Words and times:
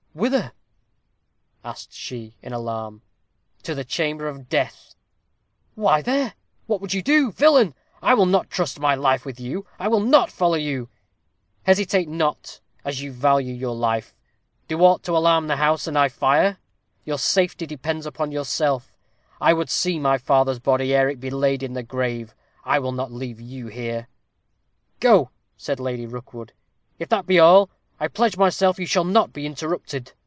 "Whither?" 0.13 0.51
asked 1.63 1.93
she, 1.93 2.35
in 2.41 2.51
alarm. 2.51 3.01
"To 3.63 3.73
the 3.73 3.85
chamber 3.85 4.27
of 4.27 4.49
death!" 4.49 4.93
"Why 5.73 6.01
there? 6.01 6.33
what 6.67 6.81
would 6.81 6.93
you 6.93 7.01
do? 7.01 7.31
Villain! 7.31 7.73
I 8.01 8.13
will 8.15 8.25
not 8.25 8.49
trust 8.49 8.77
my 8.77 8.93
life 8.93 9.23
with 9.25 9.39
you. 9.39 9.65
I 9.79 9.87
will 9.87 10.01
not 10.01 10.29
follow 10.29 10.55
you." 10.57 10.89
"Hesitate 11.63 12.09
not, 12.09 12.59
as 12.83 13.01
you 13.01 13.13
value 13.13 13.53
your 13.53 13.73
life. 13.73 14.13
Do 14.67 14.81
aught 14.81 15.01
to 15.03 15.15
alarm 15.15 15.47
the 15.47 15.55
house, 15.55 15.87
and 15.87 15.97
I 15.97 16.09
fire. 16.09 16.57
Your 17.05 17.17
safety 17.17 17.65
depends 17.65 18.05
upon 18.05 18.33
yourself. 18.33 18.91
I 19.39 19.53
would 19.53 19.69
see 19.69 19.97
my 19.97 20.17
father's 20.17 20.59
body 20.59 20.93
ere 20.93 21.07
it 21.07 21.21
be 21.21 21.29
laid 21.29 21.63
in 21.63 21.71
the 21.71 21.83
grave. 21.83 22.35
I 22.65 22.79
will 22.79 22.91
not 22.91 23.13
leave 23.13 23.39
you 23.39 23.67
here." 23.67 24.09
"Go," 24.99 25.29
said 25.55 25.79
Lady 25.79 26.05
Rookwood; 26.05 26.51
"if 26.99 27.07
that 27.07 27.25
be 27.25 27.39
all, 27.39 27.69
I 27.99 28.07
pledge 28.07 28.35
myself 28.35 28.79
you 28.79 28.87
shall 28.87 29.03
not 29.03 29.31
be 29.31 29.45
interrupted." 29.45 30.13